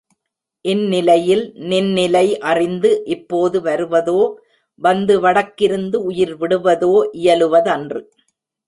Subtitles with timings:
[0.65, 4.19] இந்நிலையில் நின்னிலை அறிந்து இப்போது வருவதோ,
[4.81, 8.01] வந்து வடக்கிருந்து உயிர் விடுவதோ இயலுவதன்று.